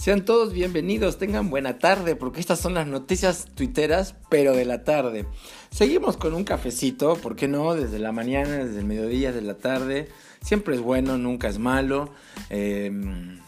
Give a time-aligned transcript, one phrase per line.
[0.00, 4.82] Sean todos bienvenidos, tengan buena tarde, porque estas son las noticias tuiteras, pero de la
[4.82, 5.26] tarde.
[5.70, 7.74] Seguimos con un cafecito, ¿por qué no?
[7.74, 10.08] Desde la mañana, desde el mediodía, desde la tarde.
[10.40, 12.14] Siempre es bueno, nunca es malo.
[12.48, 13.40] Em,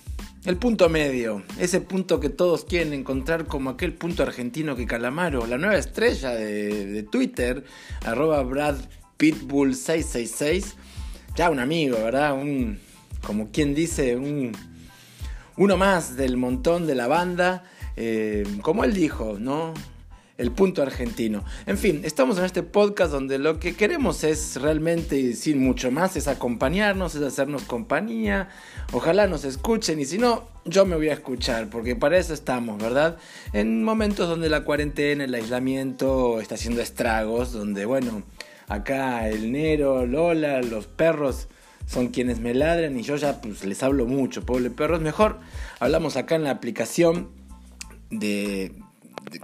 [0.45, 5.47] el punto medio, ese punto que todos quieren encontrar como aquel punto argentino que Calamaro,
[5.47, 7.65] la nueva estrella de, Twitter,
[8.05, 8.77] arroba Brad
[9.17, 10.77] Pitbull 666,
[11.35, 12.35] ya un amigo, ¿verdad?
[12.35, 12.79] Un,
[13.23, 14.53] como quien dice, un
[15.57, 17.65] uno más del montón de la banda,
[17.97, 19.75] eh, como él dijo, ¿no?
[20.39, 21.45] El punto argentino.
[21.67, 26.17] En fin, estamos en este podcast donde lo que queremos es realmente, sin mucho más,
[26.17, 28.49] es acompañarnos, es hacernos compañía.
[28.93, 32.83] Ojalá nos escuchen y si no, yo me voy a escuchar, porque para eso estamos,
[32.83, 33.19] ¿verdad?
[33.53, 38.23] En momentos donde la cuarentena, el aislamiento está haciendo estragos, donde, bueno,
[38.69, 41.49] acá el Nero, Lola, los perros
[41.87, 45.01] son quienes me ladran y yo ya pues les hablo mucho, pobre perros.
[45.01, 45.41] Mejor
[45.81, 47.31] hablamos acá en la aplicación
[48.11, 48.73] de,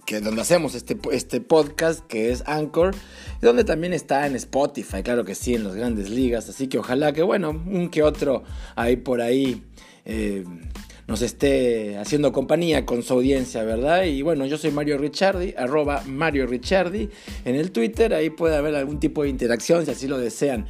[0.07, 2.95] que donde hacemos este, este podcast que es Anchor
[3.41, 6.49] y donde también está en Spotify, claro que sí, en las grandes ligas.
[6.49, 8.45] Así que ojalá que bueno, un que otro
[8.77, 9.65] ahí por ahí.
[10.05, 10.45] Eh,
[11.09, 14.05] nos esté haciendo compañía con su audiencia, ¿verdad?
[14.05, 17.09] Y bueno, yo soy Mario Ricciardi, arroba Mario Ricciardi
[17.47, 20.67] en el Twitter, ahí puede haber algún tipo de interacción si así lo desean.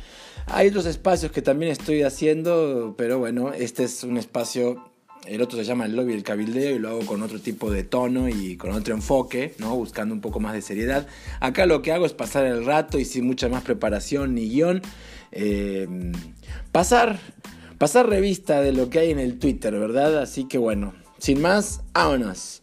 [0.51, 4.89] Hay otros espacios que también estoy haciendo, pero bueno, este es un espacio
[5.29, 7.83] el otro se llama el lobby del cabildeo y lo hago con otro tipo de
[7.85, 9.77] tono y con otro enfoque, ¿no?
[9.77, 11.07] Buscando un poco más de seriedad.
[11.41, 14.81] Acá lo que hago es pasar el rato y sin mucha más preparación ni guion.
[15.33, 15.87] Eh,
[16.73, 17.19] pasar,
[17.77, 20.19] pasar revista de lo que hay en el Twitter, ¿verdad?
[20.19, 22.63] Así que bueno, sin más, vámonos.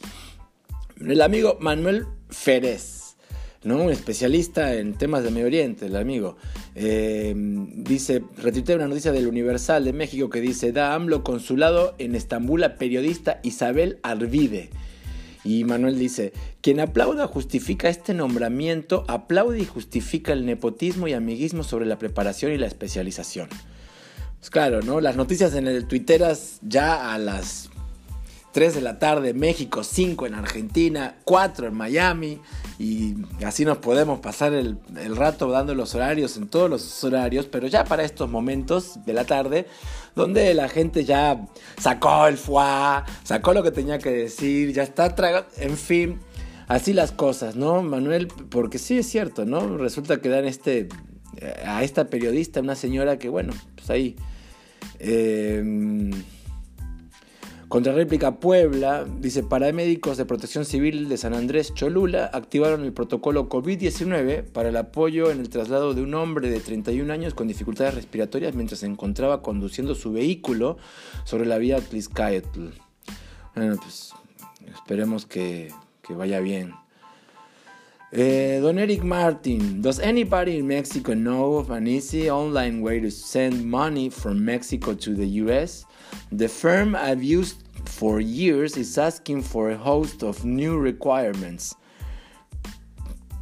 [1.00, 3.05] El amigo Manuel Férez.
[3.66, 3.84] ¿No?
[3.84, 6.38] Un especialista en temas de Medio Oriente, el amigo.
[6.76, 12.16] Eh, dice, retuitea una noticia del Universal de México que dice, da AMLO consulado en
[12.16, 14.70] Estambul a periodista Isabel Arvide.
[15.44, 16.32] Y Manuel dice,
[16.62, 22.52] quien aplauda justifica este nombramiento, aplaude y justifica el nepotismo y amiguismo sobre la preparación
[22.52, 23.50] y la especialización.
[24.40, 25.02] Pues claro, ¿no?
[25.02, 27.70] Las noticias en el Twitteras ya a las
[28.56, 32.40] 3 de la tarde México, 5 en Argentina, 4 en Miami
[32.80, 34.78] y así nos podemos pasar el,
[35.14, 39.26] rato dando los horarios en todos los horarios, pero ya para estos momentos de la
[39.26, 39.68] tarde,
[40.16, 41.46] donde la gente ya
[41.78, 46.20] sacó el foie, sacó lo que tenía que decir, ya está tragando, en fin,
[46.70, 48.30] así las cosas, ¿no, Manuel?
[48.30, 49.78] Porque sí es cierto, ¿no?
[49.78, 50.88] Resulta que dan este,
[51.66, 54.16] a esta periodista, una señora que, bueno, pues ahí...
[55.00, 56.14] Eh,
[57.70, 64.44] réplica Puebla, dice, paramédicos de protección civil de San Andrés Cholula activaron el protocolo COVID-19
[64.44, 68.56] para el apoyo en el traslado de un hombre de 31 años con dificultades respiratorias
[68.56, 70.78] mientras se encontraba conduciendo su vehículo
[71.24, 72.70] sobre la vía Tliscaetl.
[73.56, 74.14] Bueno, pues
[74.74, 75.72] esperemos que,
[76.02, 76.74] que vaya bien.
[78.12, 83.12] Eh, don Eric Martin, does anybody in Mexico know of an easy online way to
[83.12, 85.86] send money from Mexico to the US?
[86.32, 91.76] The firm I've used for years is asking for a host of new requirements.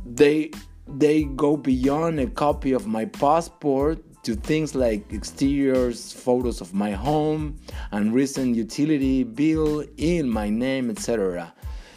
[0.06, 0.52] They
[0.88, 6.92] they go beyond a copy of my passport to things like exteriors, photos of my
[6.92, 7.58] home,
[7.92, 11.54] and recent utility bill in my name, etc.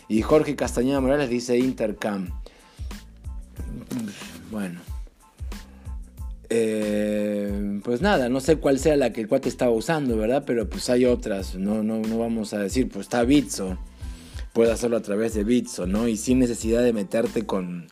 [0.08, 2.32] Y Jorge Castañeda Morales dice Intercam.
[4.50, 4.85] Bueno.
[6.48, 10.44] Eh, pues nada, no sé cuál sea la que el cuate estaba usando, ¿verdad?
[10.46, 13.78] Pero pues hay otras, no, no, no vamos a decir, pues está Bitso,
[14.52, 16.08] puedes hacerlo a través de Bitso, ¿no?
[16.08, 17.88] Y sin necesidad de meterte con,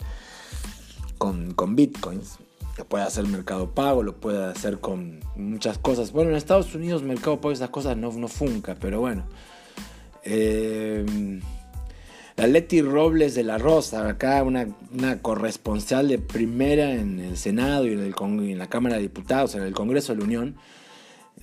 [1.18, 2.38] con, con bitcoins.
[2.78, 6.10] Lo puede hacer Mercado Pago, lo puede hacer con muchas cosas.
[6.12, 9.24] Bueno, en Estados Unidos Mercado Pago esas cosas no, no funca, pero bueno.
[10.24, 11.04] Eh,
[12.36, 14.66] la Leti Robles de la Rosa, acá una,
[15.22, 19.62] corresponsal de primera en el Senado y en, el, en la Cámara de Diputados, en
[19.62, 20.56] el Congreso de la Unión,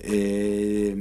[0.04, 0.96] eh,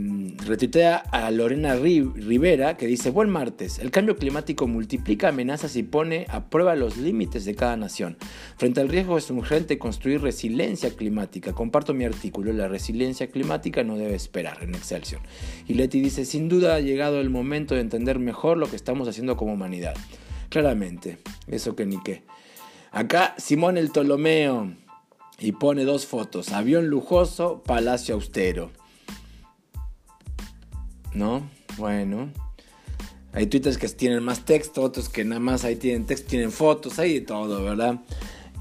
[0.45, 6.27] retuitea a Lorena Rivera que dice, buen martes, el cambio climático multiplica amenazas y pone
[6.29, 8.17] a prueba los límites de cada nación.
[8.57, 11.53] Frente al riesgo es urgente construir resiliencia climática.
[11.53, 15.21] Comparto mi artículo, la resiliencia climática no debe esperar en Excelsior.
[15.67, 19.07] Y Leti dice, sin duda ha llegado el momento de entender mejor lo que estamos
[19.07, 19.95] haciendo como humanidad.
[20.49, 21.17] Claramente,
[21.47, 22.23] eso que ni qué.
[22.91, 24.75] Acá Simón el Ptolomeo
[25.39, 28.71] y pone dos fotos, avión lujoso, palacio austero.
[31.13, 31.49] ¿No?
[31.77, 32.29] Bueno.
[33.33, 36.99] Hay twitters que tienen más texto, otros que nada más ahí tienen texto, tienen fotos,
[36.99, 38.01] hay de todo, ¿verdad?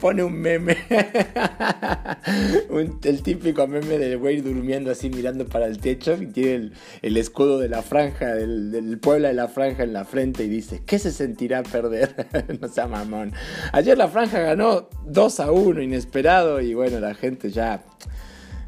[0.00, 0.76] Pone un meme.
[3.04, 6.72] el típico meme del güey durmiendo así mirando para el techo y tiene
[7.02, 10.48] el, escudo de la franja, del, del Puebla de la franja en la frente y
[10.48, 12.26] dice, ¿qué se sentirá perder?
[12.60, 13.32] no sea mamón.
[13.72, 17.84] Ayer la franja ganó 2 a 1, inesperado, y bueno, la gente ya...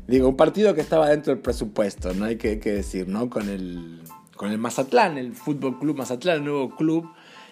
[0.07, 3.31] Digo, un partido que estaba dentro del presupuesto, no hay que decir, ¿no?
[3.31, 4.04] Con el,
[4.37, 7.11] con el Mazatlán, el Fútbol Club Mazatlán, el nuevo club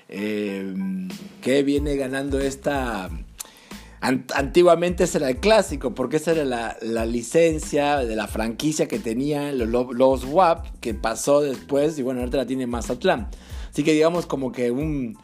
[0.08, 0.74] eh,
[1.40, 3.10] que viene ganando esta...
[4.34, 6.44] Antiguamente ese era el clásico, porque esa era
[6.80, 12.18] la, licencia de la franquicia que tenían los, los WAP, que pasó después, y bueno,
[12.18, 13.28] ahorita la tiene Mazatlán.
[13.70, 15.16] Así que digamos como que un...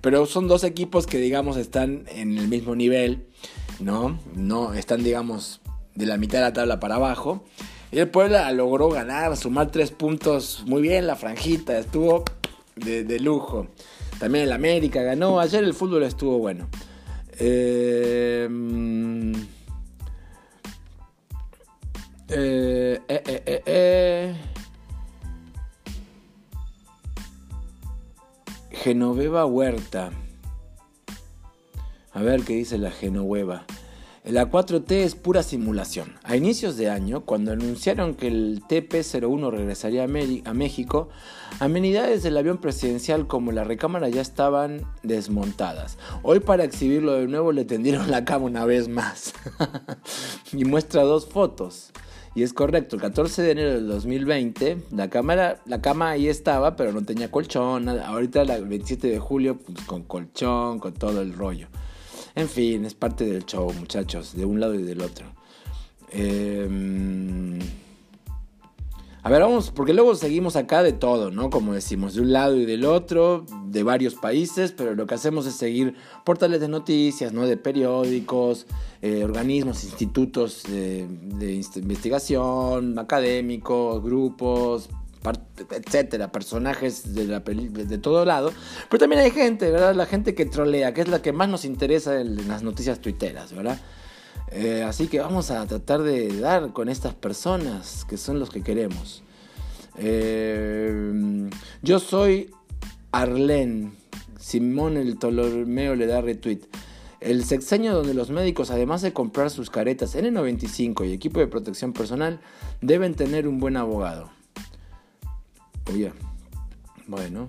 [0.00, 3.26] pero son dos equipos que digamos están en el mismo nivel,
[3.80, 4.18] ¿no?
[4.34, 5.60] No están digamos
[5.94, 7.44] de la mitad de la tabla para abajo.
[7.94, 12.24] Y el Puebla logró ganar, sumar tres puntos muy bien, la franjita estuvo
[12.74, 13.68] de, lujo.
[14.18, 15.38] También el América ganó.
[15.38, 16.66] Ayer el fútbol estuvo bueno.
[17.38, 18.48] Eh,
[22.30, 23.00] eh,
[23.64, 24.34] eh,
[28.72, 30.10] Genoveva Huerta.
[32.12, 33.64] A ver qué dice la Genoveva.
[34.24, 36.14] La 4T es pura simulación.
[36.22, 41.10] A inicios de año, cuando anunciaron que el TP-01 regresaría a, México,
[41.60, 45.98] amenidades del avión presidencial como la recámara ya estaban desmontadas.
[46.22, 49.34] Hoy para exhibirlo de nuevo le tendieron la cama una vez más.
[50.54, 51.90] y muestra dos fotos.
[52.34, 57.04] Y es correcto, el 14 de enero del 2020, la, cama ahí estaba, pero no
[57.04, 57.90] tenía colchón.
[57.90, 61.68] Ahorita el 27 de julio, pues, con colchón, con todo el rollo.
[62.36, 65.26] En fin, es parte del show, muchachos, de un lado y del otro.
[66.10, 67.60] Em,
[69.22, 71.48] a ver, vamos, porque luego seguimos acá de todo, ¿no?
[71.48, 75.46] Como decimos, de un lado y del otro, de varios países, pero lo que hacemos
[75.46, 75.94] es seguir
[76.24, 77.46] portales de noticias, ¿no?
[77.46, 78.66] De periódicos,
[79.00, 84.88] eh, organismos, institutos de, de investigación, académicos, grupos,
[85.70, 88.52] etcétera, personajes de, la de todo lado.
[88.88, 89.94] Pero también hay gente, ¿verdad?
[89.94, 93.52] La gente que trolea, que es la que más nos interesa en, las noticias tuiteras,
[93.52, 93.78] ¿verdad?
[94.50, 98.62] Eh, así que vamos a tratar de dar con estas personas que son los que
[98.62, 99.22] queremos.
[99.96, 101.48] Eh,
[101.82, 102.50] yo soy
[103.12, 103.92] Arlen.
[104.38, 106.60] Simón el Tolomeo le da retweet.
[107.20, 111.94] El sexenio donde los médicos, además de comprar sus caretas N95 y equipo de protección
[111.94, 112.40] personal,
[112.82, 114.28] deben tener un buen abogado.
[115.92, 116.12] Oye,
[117.06, 117.48] bueno.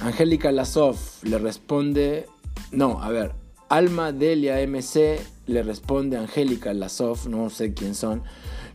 [0.00, 2.26] Angélica Lasov le responde.
[2.70, 3.32] No, a ver.
[3.68, 8.22] Alma Delia MC le responde Angélica Lasov, no sé quién son.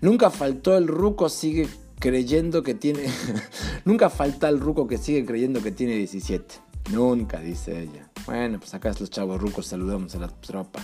[0.02, 1.68] Nunca faltó el ruco, sigue
[2.00, 3.06] creyendo que tiene.
[3.86, 6.56] Nunca falta el ruco que sigue creyendo que tiene 17.
[6.92, 8.10] Nunca, dice ella.
[8.26, 10.80] Bueno, pues acá los chavos rucos saludamos a la tropa.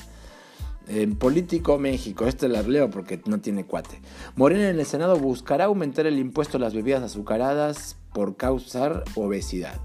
[0.87, 4.01] En Político México, este la leo porque no tiene cuate.
[4.35, 9.79] Morena en el Senado buscará aumentar el impuesto a las bebidas azucaradas por causar obesidad.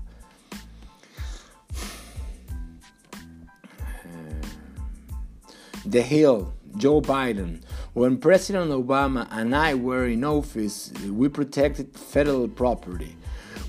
[5.89, 7.63] The Hill, Joe Biden.
[7.95, 13.17] When President Obama and I were in office, we protected federal property.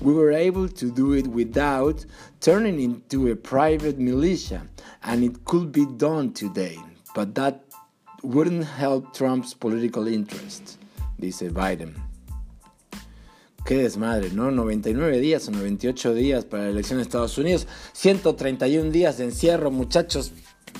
[0.02, 2.04] We were able to do it without
[2.40, 4.62] turning into a private militia,
[5.02, 6.78] and it could be done today.
[7.14, 7.64] But that
[8.22, 10.76] wouldn't help Trump's political interest,
[11.18, 11.94] dice Biden.
[13.64, 14.50] Qué desmadre, ¿no?
[14.50, 19.70] 99 días o 98 días para la elección de Estados Unidos, 131 días de encierro,
[19.70, 20.32] muchachos,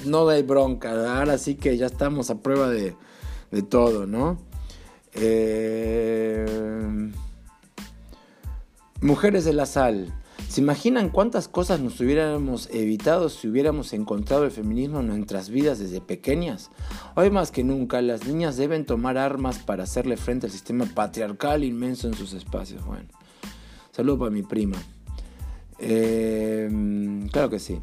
[0.05, 2.97] no hay bronca, ahora sí que ya estamos a prueba de,
[3.51, 4.39] de todo, ¿no?
[5.13, 7.11] Eh...
[9.03, 10.13] Mujeres de la Sal.
[10.49, 15.79] ¿Se imaginan cuántas cosas nos hubiéramos evitado si hubiéramos encontrado el feminismo en nuestras vidas
[15.79, 16.71] desde pequeñas?
[17.15, 21.63] Hoy más que nunca, las niñas deben tomar armas para hacerle frente al sistema patriarcal
[21.65, 22.85] inmenso en sus espacios.
[22.85, 23.07] Bueno,
[23.93, 24.77] saludo para mi prima.
[25.79, 26.69] Eh,
[27.33, 27.81] claro que sí.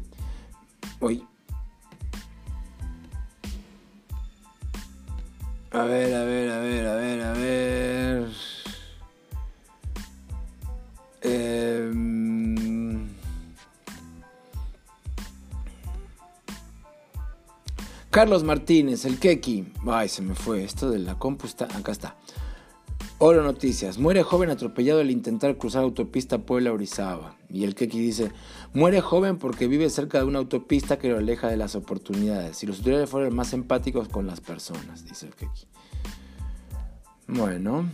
[1.00, 1.24] Hoy.
[5.70, 8.28] A ver, a ver, a ver, a ver, a ver.
[11.22, 12.37] Eh,
[18.10, 19.72] Carlos Martínez, el Keki.
[19.86, 20.64] Ay, se me fue.
[20.64, 21.66] Esto de la compu está.
[21.76, 22.16] Acá está.
[23.18, 23.98] Oro Noticias.
[23.98, 27.36] Muere joven atropellado al intentar cruzar autopista Puebla-Orizaba.
[27.50, 28.32] Y el Keki dice:
[28.72, 32.56] Muere joven porque vive cerca de una autopista que lo aleja de las oportunidades.
[32.56, 35.66] Si los autoridades fueran más empáticos con las personas, dice el Keki.
[37.26, 37.90] Bueno,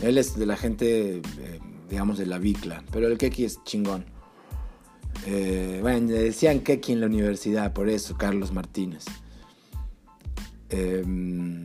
[0.00, 2.82] él es de la gente, eh, digamos, de la bicla.
[2.90, 4.06] Pero el Keki es chingón.
[5.26, 9.04] Eh, bueno, le decían Keki en la universidad, por eso, Carlos Martínez.
[10.68, 11.64] Em,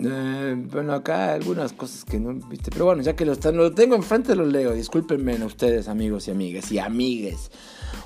[0.00, 3.72] eh, bueno, acá algunas cosas que no viste, pero bueno, ya que lo, están, lo
[3.72, 4.72] tengo enfrente, lo leo.
[4.72, 7.50] Discúlpenme ustedes, amigos y amigas y amigues.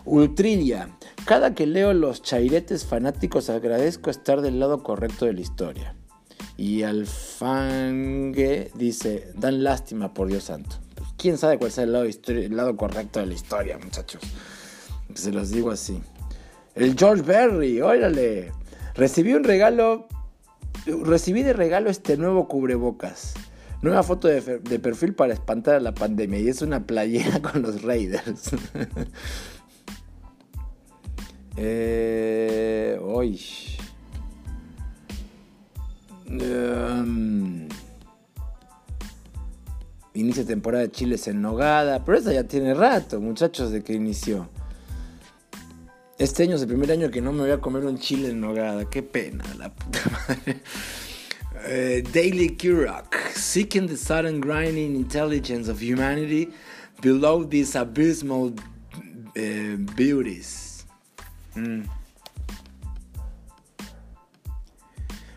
[0.04, 0.96] Ultrilla.
[1.26, 5.94] Cada que leo los chairetes fanáticos agradezco estar del lado correcto de la historia.
[6.56, 10.76] Y Alfangue dice, dan lástima por Dios santo.
[10.94, 14.22] Pues, ¿Quién sabe cuál lado, el lado correcto de la historia, muchachos?
[15.14, 16.00] Se los digo así.
[16.74, 18.52] El George Berry, órale.
[18.94, 20.06] Recibí un regalo.
[20.86, 23.34] Recibí de regalo este nuevo cubrebocas.
[23.82, 26.38] Nueva foto de, perfil para espantar a la pandemia.
[26.38, 28.52] Y es una playera con los Raiders.
[31.56, 33.40] eh, hoy.
[36.26, 37.68] Um,
[40.14, 42.02] inicia temporada de chiles en nogada.
[42.04, 44.48] Pero esa ya tiene rato, muchachos, de que inició.
[46.22, 48.40] Este año es el primer año que no me voy a comer un chile en
[48.40, 48.88] nogada.
[48.88, 49.98] Qué pena, la puta
[50.28, 50.60] madre.
[51.52, 56.52] Uh, Daily Kurok, seeking the sudden grinding intelligence of humanity
[57.00, 58.54] below these abysmal
[59.36, 60.86] uh, beauties.
[61.56, 61.88] Mm.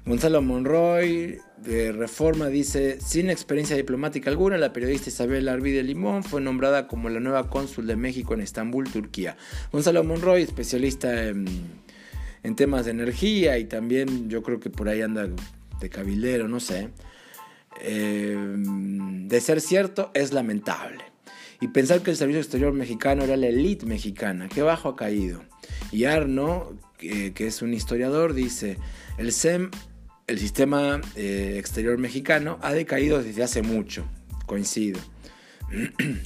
[0.06, 6.42] Gonzalo Monroy, de Reforma dice, sin experiencia diplomática alguna, la periodista Isabel Arvide Limón fue
[6.42, 9.38] nombrada como la nueva cónsul de México en Estambul, Turquía.
[9.72, 11.46] Gonzalo Monroy, especialista en,
[12.56, 15.28] temas de energía y también yo creo que por ahí anda
[15.80, 16.90] de cabildero, no sé.
[17.82, 21.04] Eh, de ser cierto, es lamentable.
[21.62, 25.42] Y pensar que el servicio exterior mexicano era la élite mexicana, qué bajo ha caído.
[25.92, 28.78] Y Arno, que es un historiador, dice,
[29.18, 29.72] el SEM
[30.27, 34.05] el sistema eh, exterior mexicano ha decaído desde hace mucho,
[34.46, 35.00] coincido.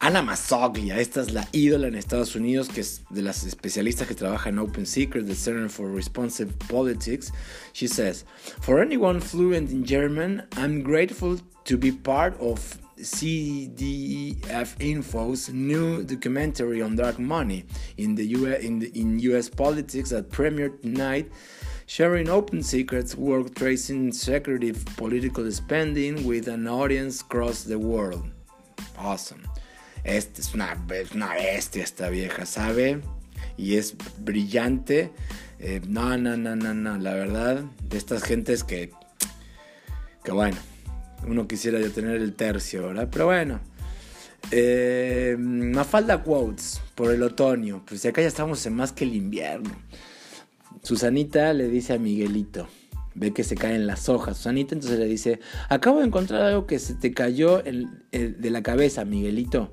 [0.00, 4.14] Ana Mazzoglia, esta es la ídola en Estados Unidos, que es de las especialistas que
[4.14, 7.32] trabaja en Open Secrets, the Center for Responsive Politics.
[7.72, 8.24] She says,
[8.60, 16.82] For anyone fluent in German, I'm grateful to be part of CDF Info's new documentary
[16.82, 17.64] on dark money
[17.96, 21.30] in the US, in US politics that premiered tonight
[21.88, 28.30] sharing open secrets, work tracing secretive political spending with an audience across the world.
[28.98, 29.42] Awesome.
[30.04, 33.00] Este es una, bestia esta vieja, ¿sabe?
[33.56, 35.10] Y es brillante.
[35.58, 36.98] Eh, no, no, no, no, no.
[36.98, 38.92] La verdad, de estas gentes que,
[40.22, 40.58] que bueno,
[41.26, 43.08] uno quisiera ya tener el tercio, ¿verdad?
[43.10, 43.60] Pero bueno.
[44.50, 47.82] Eh, Mafalda Quotes por el otoño.
[47.86, 49.74] Pues acá ya estamos en más que el invierno.
[50.82, 52.68] Susanita le dice a Miguelito,
[53.14, 54.36] ve que se caen las hojas.
[54.36, 59.04] Susanita entonces le dice, acabo de encontrar algo que se te cayó de la cabeza,
[59.04, 59.72] Miguelito.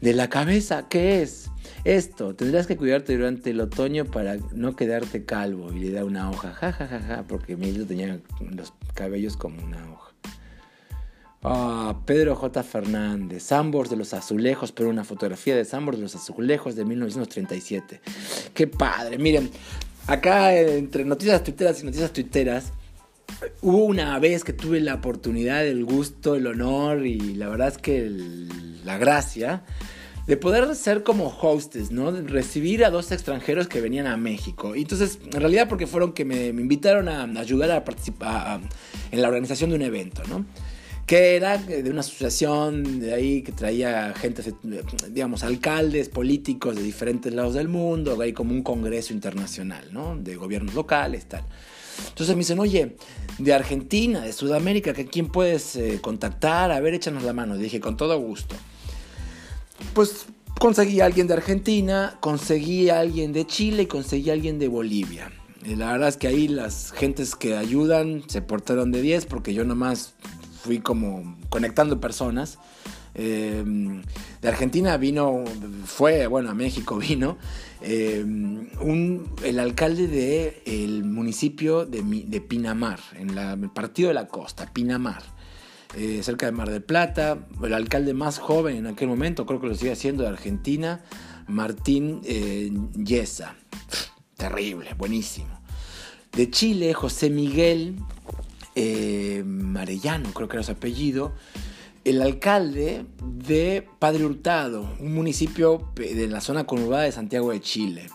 [0.00, 0.88] ¿De la cabeza?
[0.88, 1.50] ¿Qué es?
[1.84, 5.72] Esto, tendrás que cuidarte durante el otoño para no quedarte calvo.
[5.72, 9.62] Y le da una hoja, ja, ja, ja, ja, porque Miguelito tenía los cabellos como
[9.62, 10.10] una hoja.
[11.42, 12.62] Ah, Pedro J.
[12.62, 18.02] Fernández, Sambors de los Azulejos, pero una fotografía de Sambors de los Azulejos de 1937.
[18.52, 19.50] Qué padre, miren,
[20.06, 22.72] acá entre noticias tuiteras y noticias tuiteras,
[23.62, 27.78] hubo una vez que tuve la oportunidad, el gusto, el honor y la verdad es
[27.78, 28.10] que
[28.84, 29.62] la gracia
[30.26, 32.10] de poder ser como hostes, ¿no?
[32.12, 34.76] recibir a dos extranjeros que venían a México.
[34.76, 38.60] Y entonces, en realidad porque fueron que me, invitaron a, ayudar a participar
[39.10, 40.46] en la organización de un evento, ¿no?
[41.10, 44.44] Que era de una asociación de ahí que traía gente,
[45.08, 50.16] digamos, alcaldes, políticos de diferentes lados del mundo, ahí como un congreso internacional, ¿no?
[50.16, 51.42] De gobiernos locales, tal.
[52.10, 52.94] Entonces me dicen, oye,
[53.38, 56.70] de Argentina, de Sudamérica, ¿que ¿quién puedes eh, contactar?
[56.70, 57.58] A ver, échanos la mano.
[57.58, 58.54] dije, con todo gusto.
[59.94, 60.26] Pues
[60.60, 64.68] conseguí a alguien de Argentina, conseguí a alguien de Chile y conseguí a alguien de
[64.68, 65.32] Bolivia.
[65.64, 69.52] Y la verdad es que ahí las gentes que ayudan se portaron de 10 porque
[69.52, 70.14] yo nomás
[70.62, 72.58] fui como conectando personas.
[73.14, 73.64] Eh,
[74.40, 75.44] de Argentina vino,
[75.84, 77.38] fue, bueno, a México vino,
[77.82, 78.24] eh,
[79.44, 85.22] el alcalde del el municipio de, de, Pinamar, en el partido de la costa, Pinamar,
[85.96, 89.66] eh, cerca de Mar del Plata, el alcalde más joven en aquel momento, creo que
[89.66, 91.02] lo sigue haciendo de Argentina,
[91.48, 92.20] Martín
[92.94, 93.56] Yesa.
[94.36, 95.60] Terrible, buenísimo.
[96.32, 97.96] De Chile, José Miguel
[99.44, 101.32] Marellano, creo que era su apellido
[102.04, 108.06] el alcalde de Padre Hurtado, un municipio de la zona conurbada de Santiago de Chile.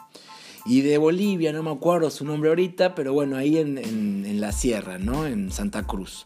[0.66, 4.98] Y de Bolivia, no me acuerdo su nombre ahorita, pero bueno, ahí en, la sierra,
[4.98, 5.28] ¿no?
[5.28, 6.26] En Santa Cruz.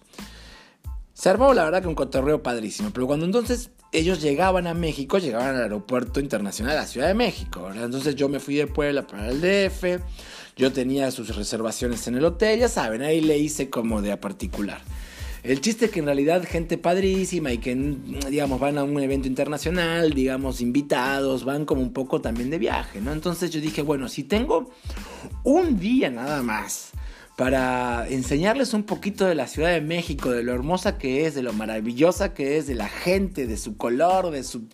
[1.13, 5.17] Se armó la verdad que un cotorreo padrísimo, pero cuando entonces ellos llegaban a México,
[5.17, 9.05] llegaban al aeropuerto internacional de la Ciudad de México, Entonces yo me fui de Puebla
[9.05, 10.01] para el DF,
[10.59, 14.19] yo tenía sus reservaciones en el hotel, ya saben, ahí le hice como de a
[14.19, 14.81] particular.
[15.41, 17.73] El chiste es que en realidad gente padrísima y que,
[18.29, 22.99] digamos, van a un evento internacional, digamos, invitados, van como un poco también de viaje,
[22.99, 23.13] ¿no?
[23.13, 24.69] Entonces yo dije, bueno, si tengo
[25.45, 26.91] un día nada más
[27.39, 31.41] para enseñarles un poquito de la Ciudad de México, de lo hermosa que es, de
[31.41, 34.67] lo maravillosa que es, de la gente, de su color, de su...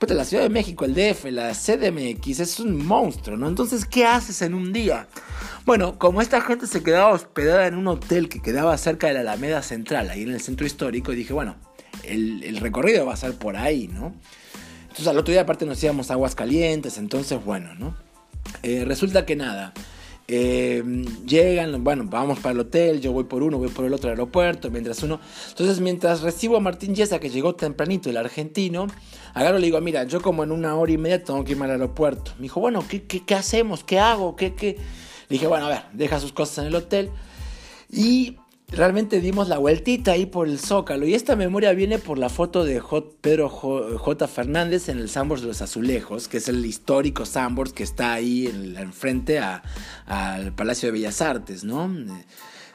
[0.00, 3.46] Pues la Ciudad de México, el DF, la CDMX, es un monstruo, ¿no?
[3.46, 5.06] Entonces, ¿qué haces en un día?
[5.64, 9.20] Bueno, como esta gente se quedaba hospedada en un hotel que quedaba cerca de la
[9.20, 11.54] Alameda Central, ahí en el centro histórico, dije, bueno,
[12.02, 14.12] el, recorrido va a ser por ahí, ¿no?
[14.82, 17.94] Entonces al otro día aparte nos íbamos a aguas calientes, entonces bueno, ¿no?
[18.64, 19.72] Eh, resulta que nada,
[20.30, 20.82] eh,
[21.26, 24.70] llegan, bueno, vamos para el hotel, yo voy por uno, voy por el otro aeropuerto,
[24.70, 25.18] mientras uno...
[25.48, 28.86] Entonces, mientras recibo a Martín Yesa, que llegó tempranito, el argentino,
[29.32, 31.64] agarro y le digo, mira, yo como en una hora y media tengo que irme
[31.64, 32.32] al aeropuerto.
[32.36, 33.84] Me dijo, bueno, ¿qué, qué, qué hacemos?
[33.84, 34.36] ¿Qué hago?
[34.36, 34.76] ¿Qué, qué?
[34.76, 37.10] Le dije, bueno, a ver, deja sus cosas en el hotel.
[37.90, 38.36] Y
[38.68, 41.06] realmente dimos la vueltita ahí por el Zócalo.
[41.06, 42.82] Y esta memoria viene por la foto de
[43.20, 44.28] Pedro J.
[44.28, 48.46] Fernández en el Sambors de los Azulejos, que es el histórico Sambors que está ahí
[48.76, 51.90] enfrente al Palacio de Bellas Artes, ¿no?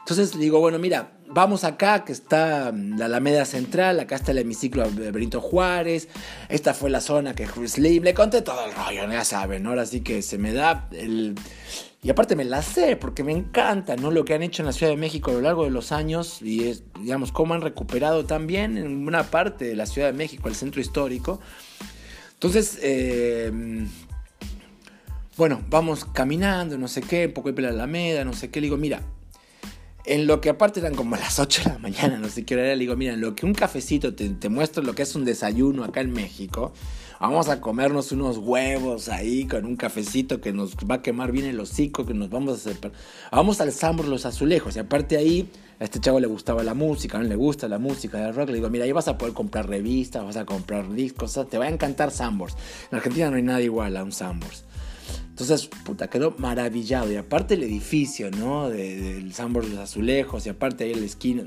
[0.04, 4.90] Entonces digo, bueno, mira, vamos acá, que está la Alameda Central, acá está el hemiciclo
[4.90, 6.08] de Benito Juárez,
[6.50, 9.70] esta fue la zona que Slim, le conté todo el rollo, ya saben, ¿no?
[9.70, 11.36] ahora sí que se me da el...
[12.04, 14.10] Y aparte me la sé, porque me encanta, ¿no?
[14.10, 16.42] Lo que han hecho en la Ciudad de México a lo largo de los años
[16.42, 20.46] y, es, digamos, cómo han recuperado también en una parte de la Ciudad de México,
[20.48, 21.40] el centro histórico.
[22.34, 23.50] Entonces, eh,
[25.38, 28.60] bueno, vamos caminando, no sé qué, un poco de la Alameda, no sé qué.
[28.60, 29.00] Le digo, mira,
[30.06, 32.64] en lo que aparte eran como las 8 de la mañana, no sé qué hora
[32.64, 35.24] era, le digo, mira, lo que un cafecito te, te muestra lo que es un
[35.24, 36.72] desayuno acá en México,
[37.20, 41.46] vamos a comernos unos huevos ahí con un cafecito que nos va a quemar bien
[41.46, 42.92] el hocico, que nos vamos a hacer...
[43.32, 45.48] Vamos al Sambor Los Azulejos, y aparte ahí
[45.80, 48.56] a este chavo le gustaba la música, no le gusta la música de rock, le
[48.56, 51.68] digo, mira, ahí vas a poder comprar revistas, vas a comprar discos, te va a
[51.68, 52.54] encantar Sambors.
[52.90, 54.64] En Argentina no hay nada igual a un Sambors.
[55.28, 57.10] Entonces, puta, quedó maravillado.
[57.10, 58.68] Y aparte el edificio, ¿no?
[58.68, 61.44] Del de, Sambor de los Azulejos, y aparte ahí el esquina.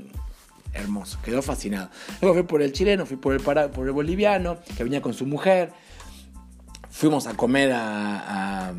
[0.74, 1.90] Hermoso, quedó fascinado.
[2.20, 3.42] Luego fui por el chileno, fui por el,
[3.92, 5.72] boliviano, que venía con su mujer.
[6.90, 8.74] Fuimos a comer a,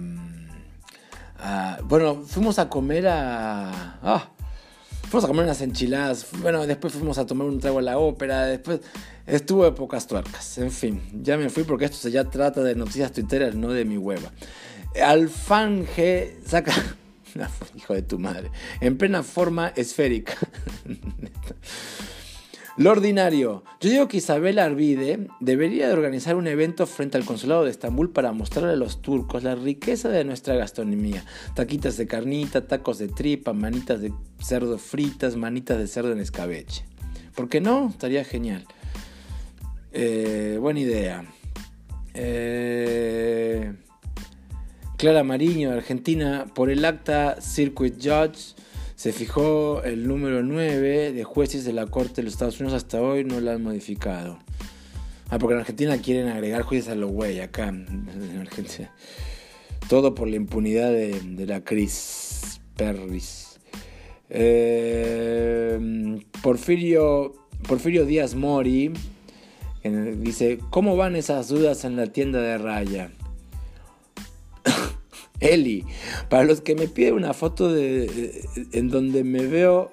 [1.83, 3.97] bueno, fuimos a comer a...
[4.03, 4.29] Ah,
[5.09, 6.27] fuimos a comer unas enchiladas.
[6.41, 8.45] Bueno, después fuimos a tomar un trago a la ópera.
[8.45, 8.81] Después
[9.25, 10.57] estuvo de pocas tuercas.
[10.59, 13.85] En fin, ya me fui porque esto se ya trata de noticias twitteras, no de
[13.85, 14.31] mi hueva.
[15.03, 16.73] Alfanje saca.
[17.75, 18.51] Hijo de tu madre.
[18.81, 20.33] En plena forma esférica.
[22.79, 23.65] Lo ordinario.
[23.81, 28.09] Yo digo que Isabel Arvide debería de organizar un evento frente al consulado de Estambul
[28.09, 31.25] para mostrarle a los turcos la riqueza de nuestra gastronomía.
[31.55, 36.85] Taquitas de carnita, tacos de tripa, manitas de cerdo fritas, manitas de cerdo en escabeche.
[37.35, 37.89] ¿Por qué no?
[37.89, 38.65] Estaría genial.
[39.91, 41.25] Eh, buena idea.
[42.13, 43.73] Eh...
[44.95, 48.55] Clara Mariño, Argentina, por el acta Circuit Judge
[48.99, 53.01] se fijó el número 9 de jueces de la Corte de los Estados Unidos hasta
[53.01, 54.39] hoy no la han modificado.
[55.29, 58.93] Ah, porque en Argentina quieren agregar jueces a los güey acá en Argentina.
[59.87, 63.61] Todo por la impunidad de, la Cris Perris.
[64.29, 68.91] Eh, Porfirio, Porfirio Díaz Mori
[70.17, 73.11] dice, ¿cómo van esas dudas en la tienda de raya?
[75.39, 75.85] Eli,
[76.29, 79.91] para los que me piden una foto de, en donde me veo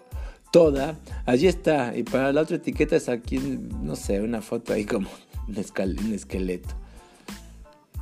[0.50, 1.96] toda, allí está.
[1.96, 5.08] Y para la otra etiqueta es aquí, no sé, una foto ahí como
[5.48, 6.74] un, esqueleto.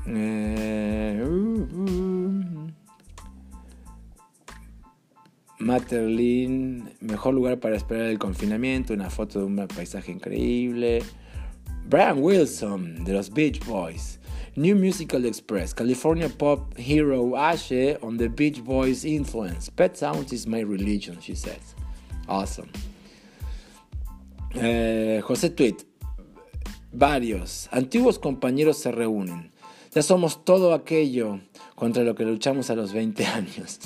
[0.06, 2.74] Eh, uh, uh.
[5.58, 11.02] Matterlin, mejor lugar para esperar el confinamiento, una foto de un paisaje increíble.
[11.88, 14.20] Brian Wilson, de los Beach Boys.
[14.56, 19.68] New Musical Express, California pop hero Ashe on the Beach Boys influence.
[19.68, 21.74] Pet Sounds is my religion, she says.
[22.28, 22.70] Awesome.
[24.54, 25.84] Eh, José Tweet.
[26.92, 29.50] Varios antiguos compañeros se reúnen.
[29.92, 31.40] Ya somos todo aquello
[31.74, 33.80] contra lo que luchamos a los 20 años.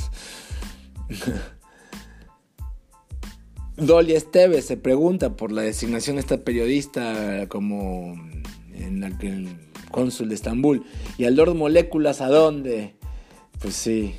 [3.77, 8.15] Dolly Esteves se pregunta por la designación de esta periodista como
[8.75, 9.47] en la que
[9.91, 10.85] cónsul de Estambul.
[11.17, 12.95] ¿Y al Lord Moléculas a dónde?
[13.61, 14.15] Pues sí.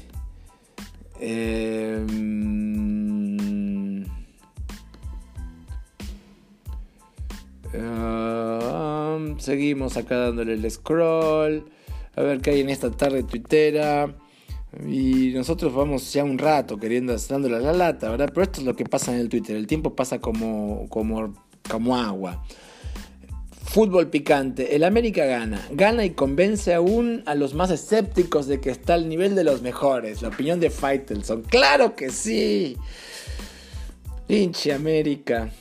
[1.20, 2.08] Em,
[7.74, 11.66] um, seguimos acá dándole el scroll.
[12.16, 14.16] A ver qué hay en esta tarde tuitera.
[14.88, 18.30] Y nosotros vamos ya un rato queriendo dándole la lata, ¿verdad?
[18.30, 19.56] Pero esto es lo que pasa en el Twitter.
[19.56, 21.34] El tiempo pasa como, como,
[21.70, 22.44] como agua.
[23.70, 24.76] Fútbol picante.
[24.76, 25.64] El América gana.
[25.70, 29.62] Gana y convence aún a los más escépticos de que está al nivel de los
[29.62, 30.24] mejores.
[30.24, 31.44] La opinión de Faitelson.
[31.44, 32.78] ¡Claro que sí!
[34.26, 35.52] Pinche América.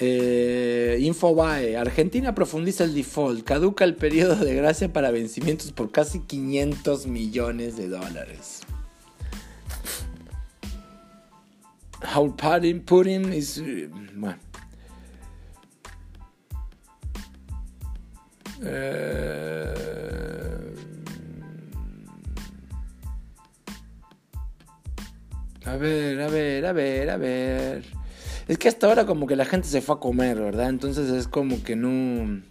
[0.00, 1.76] Eh, Infobae.
[1.76, 3.44] Argentina profundiza el default.
[3.44, 8.62] Caduca el periodo de gracia para vencimientos por casi 500 millones de dólares.
[12.16, 12.34] How
[12.84, 13.62] Putin, is...
[14.16, 14.47] Bueno.
[18.62, 19.74] Eh,
[25.64, 27.84] a ver, a ver, a ver, a ver.
[28.48, 30.70] Es que hasta ahora como que la gente se fue a comer, ¿verdad?
[30.70, 32.42] Entonces es como que no...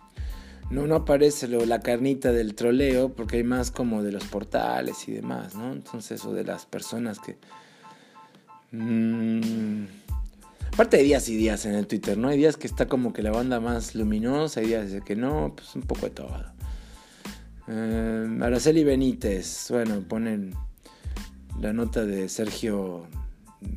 [0.69, 5.07] No, no aparece lo, la carnita del troleo porque hay más como de los portales
[5.07, 5.71] y demás, ¿no?
[5.71, 7.37] Entonces, o de las personas que...
[8.71, 9.85] Mmm,
[10.77, 12.27] Aparte de días y días en el Twitter, ¿no?
[12.27, 15.55] Hay días que está como que la banda más luminosa, hay días de que no,
[15.55, 16.29] pues un poco de todo.
[17.67, 20.53] Eh, Araceli Benítez, bueno, ponen
[21.59, 23.07] la nota de Sergio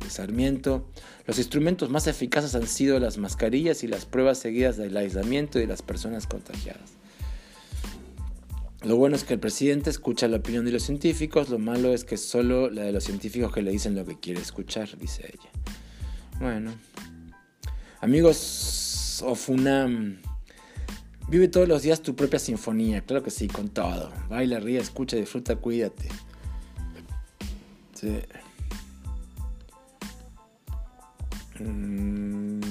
[0.09, 0.91] Sarmiento.
[1.25, 5.61] Los instrumentos más eficaces han sido las mascarillas y las pruebas seguidas del aislamiento y
[5.61, 6.91] de las personas contagiadas.
[8.83, 12.03] Lo bueno es que el presidente escucha la opinión de los científicos, lo malo es
[12.03, 15.49] que solo la de los científicos que le dicen lo que quiere escuchar, dice ella.
[16.41, 16.71] Bueno.
[17.99, 20.17] Amigos Ofunam.
[21.29, 24.11] Vive todos los días tu propia sinfonía, claro que sí, con todo.
[24.27, 26.09] Baila, ríe, escucha, disfruta, cuídate.
[27.93, 28.19] Sí.
[31.59, 32.61] Mm.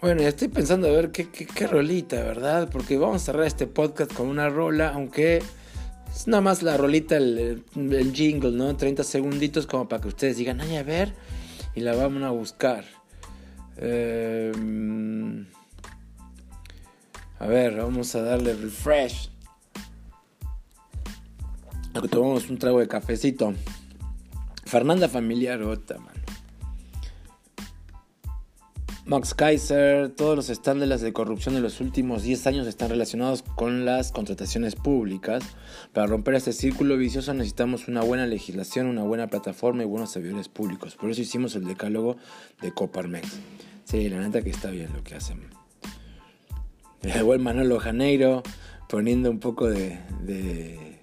[0.00, 2.68] Bueno, estoy pensando a ver qué, qué, rolita, ¿verdad?
[2.70, 5.42] Porque vamos a cerrar este podcast con una rola, aunque
[6.16, 8.74] es nada más la rolita, el, el, jingle, ¿no?
[8.74, 11.12] 30 segunditos como para que ustedes digan, ay, a ver,
[11.74, 12.84] y la vamos a buscar.
[13.76, 15.46] Em,
[17.38, 19.30] a ver, vamos a darle refresh.
[22.10, 23.52] tomamos un trago de cafecito.
[24.64, 26.15] Fernanda Familiar, otra, man.
[29.06, 33.84] Max Kaiser, todos los estándares de corrupción de los últimos 10 años están relacionados con
[33.84, 35.44] las contrataciones públicas.
[35.92, 40.48] Para romper este círculo vicioso necesitamos una buena legislación, una buena plataforma y buenos servidores
[40.48, 40.96] públicos.
[40.96, 42.16] Por eso hicimos el decálogo
[42.60, 43.38] de Coparmex.
[43.84, 45.38] Sí, la neta que está bien lo que hacen.
[47.02, 48.42] El buen Manolo Janeiro
[48.88, 51.00] poniendo un poco de, de,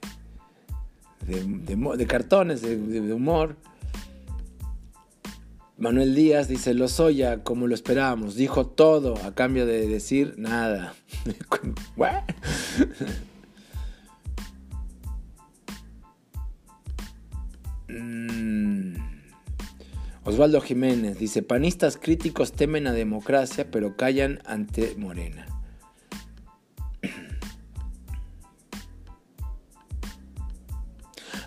[1.26, 3.56] de, cartones, de humor.
[5.78, 10.94] Manuel Díaz dice, Lozoya, como lo esperábamos, dijo todo a cambio de decir nada.
[17.90, 18.96] Mm.
[20.24, 25.53] Osvaldo Jiménez dice, panistas críticos temen a democracia, pero callan ante Morena.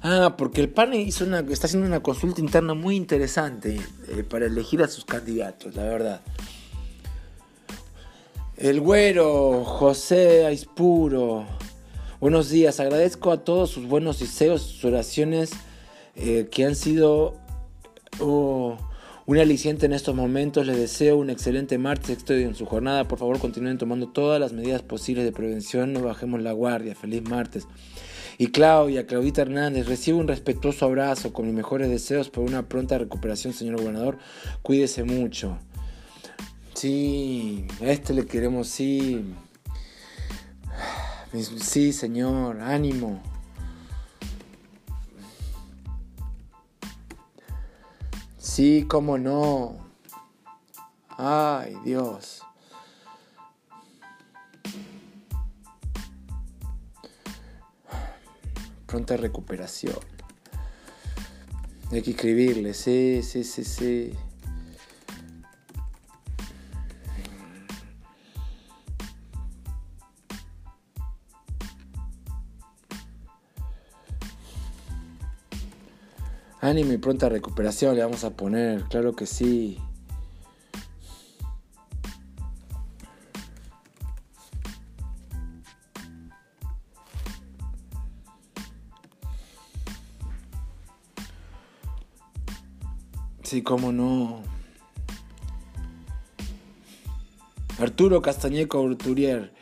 [0.09, 4.81] Ah, porque el PAN una, está haciendo una consulta interna muy interesante eh, para elegir
[4.81, 6.21] a sus candidatos, la verdad.
[8.57, 11.45] El güero, José Aispuro.
[12.21, 15.51] Buenos días, agradezco a todos sus buenos deseos, sus oraciones
[16.15, 17.35] eh, que han sido
[18.21, 18.79] oh,
[19.27, 23.09] Un aliciente en estos momentos, les deseo un excelente martes en su jornada.
[23.09, 26.95] Por favor, continúen tomando todas las medidas posibles de prevención, no bajemos la guardia.
[26.95, 27.67] Feliz martes.
[28.39, 32.99] Y Claudia, Claudita Hernández, recibe un respetuoso abrazo con mis mejores deseos por una pronta
[32.99, 34.19] recuperación, señor gobernador.
[34.63, 35.59] Cuídese mucho.
[36.75, 39.25] Sí, a este le queremos, sí.
[41.33, 43.23] Sí, señor, ánimo.
[48.37, 49.77] Sí, cómo no.
[51.09, 52.43] Ay, Dios.
[58.97, 59.99] Pronta recuperación.
[61.93, 64.13] Hay que escribirle, sí, sí, sí, sí.
[76.63, 79.79] Ánimo y pronta recuperación le vamos a poner, claro que sí.
[93.67, 94.43] Cómo no.
[97.79, 99.53] Arturo Castañeco Urturier.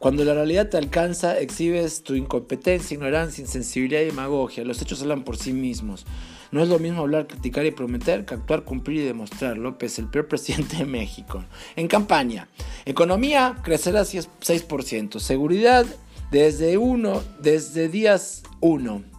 [0.00, 4.64] Cuando la realidad te alcanza, exhibes tu incompetencia, ignorancia, insensibilidad y demagogia.
[4.64, 6.04] Los hechos hablan por sí mismos.
[6.50, 9.56] No es lo mismo hablar, criticar y prometer que actuar, cumplir y demostrar.
[9.56, 11.44] López, el peor presidente de México.
[11.76, 12.48] En campaña.
[12.84, 15.20] Economía crecerá 6%.
[15.20, 15.86] Seguridad
[16.32, 19.13] desde uno, desde días 1.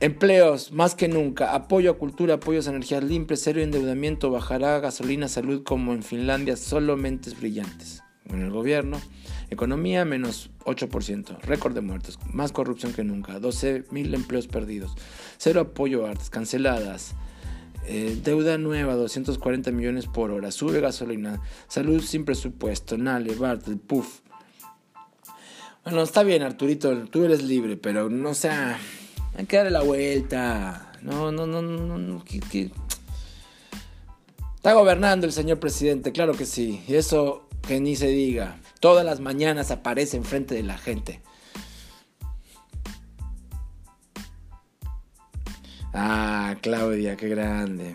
[0.00, 1.54] Empleos, más que nunca.
[1.54, 6.56] Apoyo a cultura, apoyos a energías limpias, serio endeudamiento, bajará gasolina, salud como en Finlandia,
[6.56, 8.02] solo mentes brillantes.
[8.24, 8.98] En el gobierno.
[9.50, 14.94] Economía menos 8%, récord de muertos, más corrupción que nunca, 12.000 empleos perdidos,
[15.38, 17.16] cero apoyo a artes, canceladas,
[17.84, 24.20] eh, deuda nueva, 240 millones por hora, sube gasolina, salud sin presupuesto, Nale, Bartel, puff.
[25.82, 28.78] Bueno, está bien Arturito, tú eres libre, pero no sea,
[29.36, 30.92] hay que darle la vuelta.
[31.02, 32.24] No, no, no, no, no,
[34.56, 38.58] Está gobernando el señor presidente, claro que sí, y eso que ni se diga.
[38.80, 41.22] Todas las mañanas aparece enfrente de la gente.
[45.92, 47.94] Ah, Claudia, qué grande.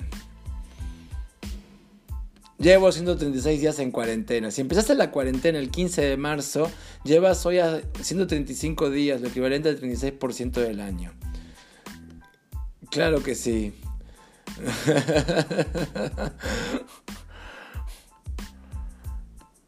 [2.58, 4.50] Llevo 136 días en cuarentena.
[4.50, 6.72] Si empezaste la cuarentena el 15 de marzo,
[7.04, 11.12] llevas hoy a 135 días, lo equivalente al 36% del año.
[12.96, 13.74] Claro que sí.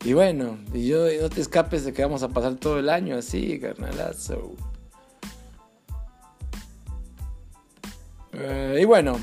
[0.05, 3.17] Y bueno, y yo no te escapes de que vamos a pasar todo el año
[3.17, 4.55] así, carnalazo.
[8.31, 9.19] Eh, y bueno,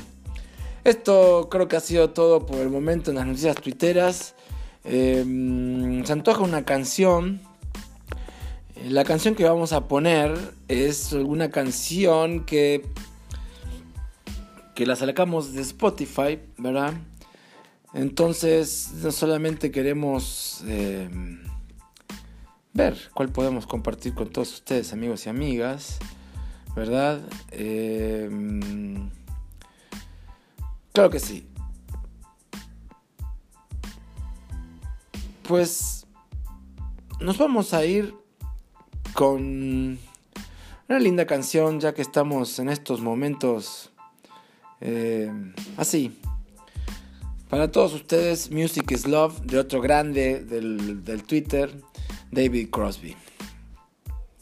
[0.83, 4.35] esto creo que ha sido todo por el momento en las noticias tuiteras.
[4.83, 7.41] Em, se antoja una canción.
[8.87, 10.37] La canción que vamos a poner
[10.67, 12.85] es alguna canción que,
[14.75, 16.93] que la sacamos de Spotify, ¿verdad?
[17.93, 21.09] Entonces, no solamente queremos eh,
[22.73, 25.97] ver cuál podemos compartir con todos ustedes, amigos y amigas,
[26.75, 27.21] ¿verdad?
[27.51, 28.29] Eh,
[30.91, 31.47] claro que sí.
[35.47, 36.05] Pues
[37.21, 38.13] nos vamos a ir
[39.13, 39.97] con
[40.89, 43.93] una linda canción, ya que estamos en estos momentos
[44.81, 45.31] eh,
[45.77, 46.11] así,
[47.49, 51.71] para todos ustedes, Music is Love de otro grande del, Twitter,
[52.31, 53.15] David Crosby.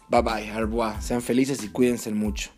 [0.10, 2.50] Bye bye, au Sean felices y cuídense mucho.